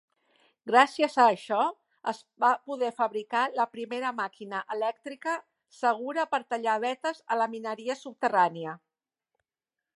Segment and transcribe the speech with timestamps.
[0.69, 1.59] Gràcies a això,
[2.11, 5.37] es va poder fabricar la primera màquina elèctrica
[5.81, 8.79] segura per tallar vetes a la mineria subterrània.